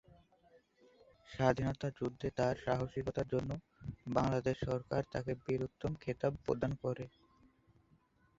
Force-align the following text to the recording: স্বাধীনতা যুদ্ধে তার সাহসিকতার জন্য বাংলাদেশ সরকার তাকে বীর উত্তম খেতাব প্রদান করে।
স্বাধীনতা 1.29 1.87
যুদ্ধে 1.97 2.27
তার 2.37 2.55
সাহসিকতার 2.65 3.27
জন্য 3.33 3.51
বাংলাদেশ 4.09 4.57
সরকার 4.65 5.01
তাকে 5.13 5.31
বীর 5.41 5.59
উত্তম 5.67 5.91
খেতাব 6.03 6.33
প্রদান 6.45 6.71
করে। 6.83 7.05